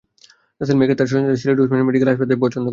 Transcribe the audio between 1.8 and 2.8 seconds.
Medical college হাসপাতালে নিয়ে গেছেন।